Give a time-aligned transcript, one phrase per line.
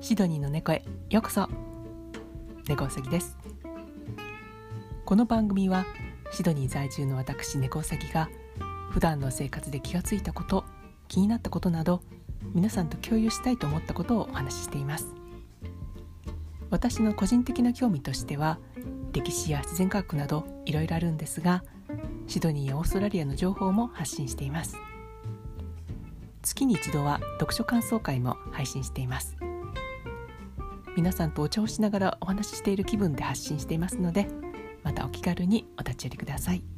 [0.00, 1.48] シドニーの猫へようこそ。
[2.68, 3.36] 猫うさぎです。
[5.04, 5.86] この番組は
[6.30, 8.28] シドニー在住の私猫うさぎが
[8.90, 10.64] 普段の生活で気がついたこと
[11.08, 12.00] 気になったことなど
[12.54, 15.08] 皆さんと共有したいと思ったことをお話ししています。
[16.70, 18.60] 私の個人的な興味としては
[19.12, 21.64] 歴史や自然科学などいろいろあるんですが
[22.28, 24.76] シドニーやオーストラリアの情報も発信しています。
[26.42, 29.36] 月に一度は読書感想会も配信しています。
[30.98, 34.26] 皆さんとお茶をしながらお話ししている気分で発信していますので
[34.82, 36.77] またお気軽にお立ち寄りください。